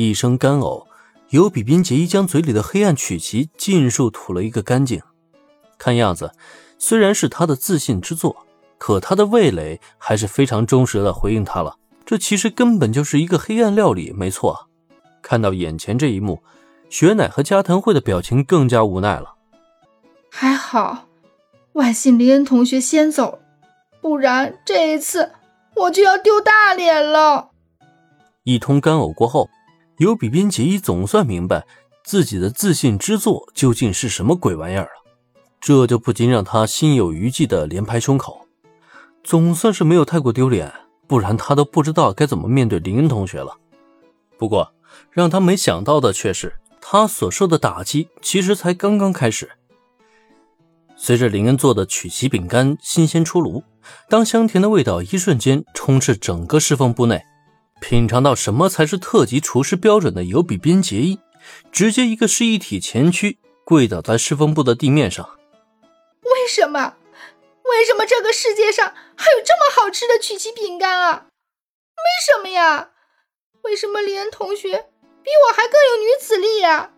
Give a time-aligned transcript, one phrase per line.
[0.00, 0.86] 一声干呕，
[1.30, 5.02] 尤比宾杰伊将嘴里的黑暗曲奇尽数吐了一个干净。
[5.76, 6.30] 看样子，
[6.78, 8.46] 虽然是他的自信之作，
[8.78, 11.78] 可他的味蕾还是非常忠实的回应他了。
[12.06, 14.68] 这其实根本就是一个黑暗料理，没错。
[15.20, 16.44] 看到眼前这一幕，
[16.88, 19.34] 雪乃和加藤惠的表情更加无奈了。
[20.30, 21.08] 还好，
[21.72, 23.40] 万幸林恩同学先走，
[24.00, 25.32] 不然这一次
[25.74, 27.48] 我就要丢大脸了。
[28.44, 29.50] 一通干呕过后，
[29.98, 31.66] 尤比宾杰伊总算明白
[32.04, 34.90] 自己的自信之作究竟是什么鬼玩意儿了，
[35.60, 38.46] 这就不禁让他心有余悸的连拍胸口。
[39.24, 40.72] 总算是没有太过丢脸，
[41.08, 43.56] 不然他都不知道该怎么面对林恩同学了。
[44.38, 44.72] 不过，
[45.10, 49.50] 让他没想到的却是，他所受的打击其实才刚刚开始。
[50.96, 53.64] 随着林恩做的曲奇饼干新鲜出炉，
[54.08, 57.20] 当香甜的味道一瞬间充斥整个侍奉部内。
[57.80, 61.18] 品尝到什么才是特级厨师标准的尤比边结衣，
[61.70, 65.28] 直接一个示意体前屈，跪倒在侍奉部的地面上。
[66.22, 66.94] 为什么？
[67.64, 71.26] 为什么这个世界上还有这么好吃的曲奇饼干啊？
[71.96, 72.90] 为什么呀？
[73.62, 74.86] 为什么林恩同学
[75.22, 76.90] 比我还更有女子力呀？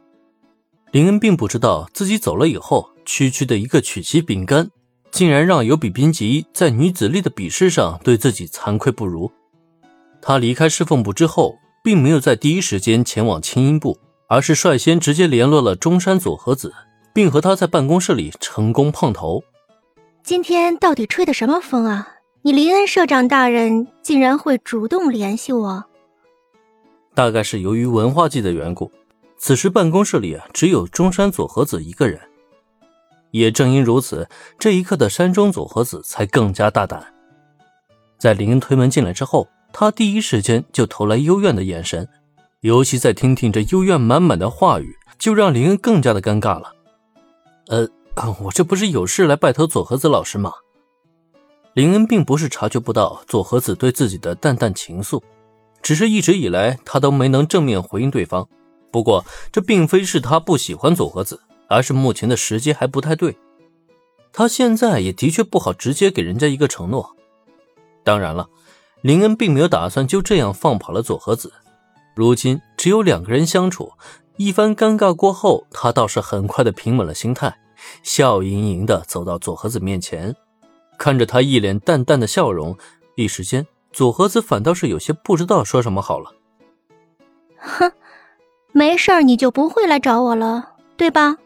[0.93, 4.71] 林恩并不知道自己走了以后，区区的一个曲奇饼干，
[5.11, 9.33] 竟然让尤比边结衣在女子力的比试上对自己惭愧不如。
[10.23, 16.75] 他离开侍奉部之后，并没有在第一时间前往清音部，而是率先直接联络了中山佐和子，
[17.15, 19.43] 并和他在办公室里成功碰头。
[20.23, 22.17] 今天到底吹的什么风啊？
[22.43, 25.85] 你林恩社长大人竟然会主动联系我？
[27.15, 28.93] 大概是由于文化祭的缘故，
[29.39, 32.21] 此时办公室里啊只有中山佐和子一个人。
[33.31, 37.15] 也正因如此，这一刻的山中佐和子才更加大胆。
[38.19, 39.49] 在林恩推门进来之后。
[39.73, 42.09] 他第一时间就投来幽怨的眼神，
[42.61, 46.75] 尤其在听听这幽怨满满的话语，就让林恩更加的尴尬了。
[47.69, 47.89] 呃，
[48.43, 50.53] 我这不是有事来拜托佐和子老师吗？
[51.73, 55.23] 林恩并不是察觉不到佐和子对自己的淡淡情愫，
[55.81, 58.49] 只是一直以来他都没能正面回应对方。
[58.91, 63.39] 不过这并非是他不喜欢佐和子，而是目前的时机还不太对。
[64.33, 67.17] 他现在也的确不好直接给人家一个承诺。
[68.03, 68.49] 当然了。
[69.03, 71.53] 林恩并没有打算就这样放跑了佐和子。
[72.15, 73.93] 如今只有两个人相处，
[74.37, 77.57] 一番尴尬过后，他倒是很快的平稳了心态，
[78.03, 80.35] 笑盈盈的走到佐和子面前，
[80.99, 82.77] 看着他一脸淡淡的笑容，
[83.15, 86.35] 一时间佐和子反倒是有些不知道说什么好了。
[87.57, 87.91] 哼，
[88.73, 91.37] 没事儿你就不会来找我了，对吧？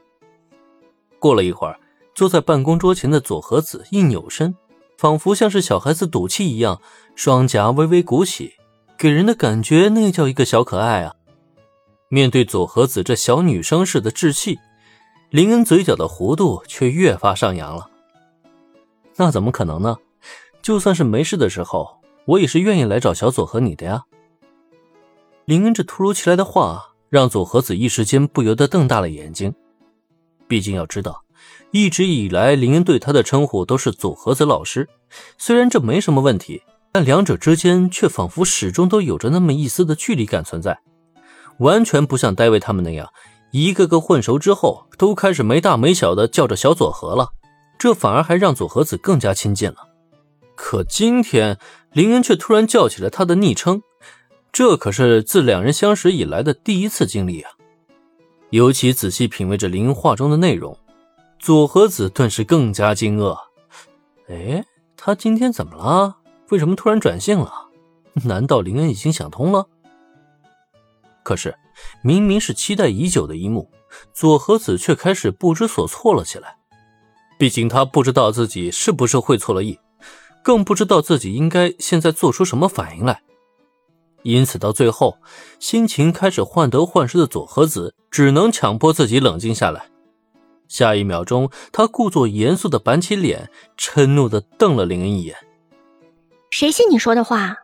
[1.21, 1.79] 过了一会儿，
[2.15, 4.55] 坐在办公桌前的佐和子一扭身。
[4.97, 6.81] 仿佛像是小孩子赌气一样，
[7.15, 8.55] 双颊微微鼓起，
[8.97, 11.15] 给人的感觉那叫一个小可爱啊！
[12.09, 14.59] 面对佐和子这小女生似的稚气，
[15.31, 17.91] 林恩嘴角的弧度却越发上扬了。
[19.17, 19.97] 那怎么可能呢？
[20.63, 24.05] 就算是没事的时候，我也是愿意来找小佐和你的呀。
[25.45, 29.53] 林恩这突如其来的话，让佐和子一时间不由得瞪大了眼睛。
[30.47, 31.24] 毕竟要知道。
[31.71, 34.89] 一直以来，林恩对他的称呼都是佐和子老师。
[35.39, 36.63] 虽然这没什么问题，
[36.93, 40.79] 但两者之间却仿佛始终都有着那么一丝的距离感存在，
[41.59, 43.09] 完全不像戴维他们那样，
[43.51, 47.31] 一个个混熟之后都开始没大没小的叫着小佐和了。
[47.77, 49.77] 这反而还让佐和子更加亲近了。
[50.55, 51.59] 可今天，
[51.93, 53.83] 林恩却突然叫起了他的昵称，
[54.53, 57.51] 这可是自两人相识以来的第一次经历啊！
[58.51, 60.79] 尤其仔细品味着林恩话中的内容。
[61.45, 63.37] 左和子顿时更加惊愕，
[64.29, 64.65] 哎，
[64.97, 66.17] 他今天怎么了？
[66.49, 67.69] 为什么突然转性了？
[68.25, 69.67] 难道林恩已经想通了？
[71.23, 71.55] 可是，
[72.03, 73.71] 明明是期待已久的一幕，
[74.15, 76.57] 左和子却开始不知所措了起来。
[77.39, 79.79] 毕竟他不知道自己是不是会错了意，
[80.43, 83.21] 更不知道自己应该现在做出什么反应来。
[84.23, 85.19] 因此，到最后，
[85.61, 89.91] 心情开始患得患失的左和子只能强迫自己冷静下来。
[90.69, 95.37] 下一秒钟，他故作严肃的板起脸，嗔怒的瞪了林恩一眼
[96.51, 97.57] ：“谁信你说的话？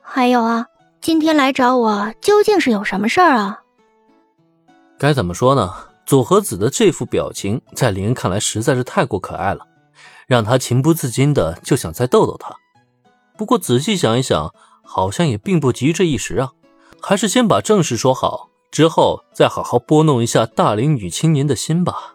[0.00, 0.66] 还有啊，
[1.00, 3.62] 今天来找我究竟是有什么事儿啊？”
[4.98, 5.74] 该怎么说呢？
[6.06, 9.66] 佐和子的这副表情，在林恩看来实在是太过可爱了，
[10.26, 12.54] 让他情不自禁的就想再逗逗他。
[13.36, 16.52] 不过仔细想一想，好像也并不急这一时啊，
[17.00, 22.13] 还是先把正事说好，之后再好好拨弄一下大龄女青年的心吧。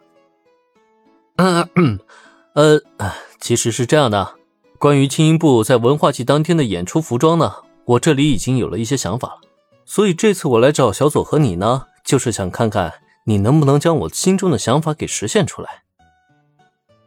[1.41, 1.97] 嗯，
[2.51, 2.81] 呃，
[3.39, 4.35] 其实是这样的，
[4.77, 7.53] 关于青音部在文化季当天的演出服装呢，
[7.85, 9.41] 我这里已经有了一些想法了，
[9.85, 12.93] 所以这次我来找小左和你呢，就是想看看
[13.23, 15.83] 你能不能将我心中的想法给实现出来。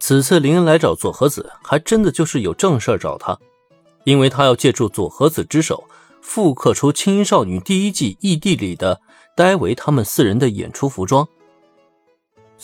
[0.00, 3.38] 此次林恩来找左和子，还真的就是有正事找他，
[4.04, 5.84] 因为他要借助左和子之手，
[6.22, 8.98] 复刻出《青音少女》第一季异地里的
[9.36, 11.28] 戴维他们四人的演出服装。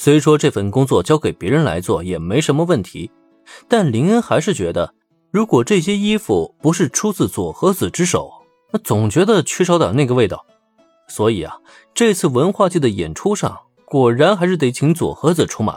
[0.01, 3.11] 虽说这份工作交给别人来做也没什么问题，
[3.67, 4.95] 但林恩还是觉得，
[5.33, 8.31] 如果这些衣服不是出自左和子之手，
[8.73, 10.47] 那总觉得缺少点那个味道。
[11.09, 11.57] 所以啊，
[11.95, 15.77] 这次文化界的演出上，果然还是得请左和子出马。